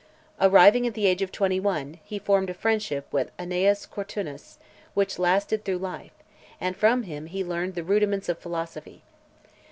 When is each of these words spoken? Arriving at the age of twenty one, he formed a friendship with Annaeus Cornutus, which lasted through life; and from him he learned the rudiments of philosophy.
Arriving 0.39 0.87
at 0.87 0.95
the 0.95 1.05
age 1.05 1.21
of 1.21 1.31
twenty 1.31 1.59
one, 1.59 1.99
he 2.03 2.17
formed 2.17 2.49
a 2.49 2.55
friendship 2.55 3.05
with 3.11 3.29
Annaeus 3.37 3.85
Cornutus, 3.85 4.57
which 4.95 5.19
lasted 5.19 5.63
through 5.63 5.77
life; 5.77 6.13
and 6.59 6.75
from 6.75 7.03
him 7.03 7.27
he 7.27 7.43
learned 7.43 7.75
the 7.75 7.83
rudiments 7.83 8.27
of 8.27 8.39
philosophy. 8.39 9.03